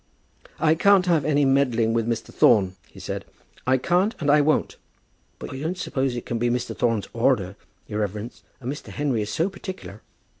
"I 0.59 0.73
can't 0.73 1.05
have 1.05 1.25
any 1.25 1.45
meddling 1.45 1.93
with 1.93 2.07
Mr. 2.07 2.33
Thorne," 2.33 2.75
he 2.87 2.99
said; 2.99 3.23
"I 3.67 3.77
can't, 3.77 4.15
and 4.19 4.31
I 4.31 4.41
won't." 4.41 4.77
"But 5.37 5.53
I 5.53 5.59
don't 5.59 5.77
suppose 5.77 6.15
it 6.15 6.25
can 6.25 6.39
be 6.39 6.49
Mr. 6.49 6.75
Thorne's 6.75 7.07
order, 7.13 7.55
your 7.87 7.99
reverence; 7.99 8.41
and 8.59 8.73
Mr. 8.73 8.87
Henry 8.87 9.21
is 9.21 9.29
so 9.29 9.47
particular." 9.47 10.01